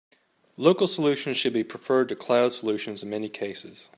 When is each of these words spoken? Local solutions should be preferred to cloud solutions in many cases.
Local 0.57 0.87
solutions 0.87 1.37
should 1.37 1.53
be 1.53 1.63
preferred 1.63 2.09
to 2.09 2.15
cloud 2.15 2.53
solutions 2.53 3.03
in 3.03 3.11
many 3.11 3.29
cases. 3.29 3.85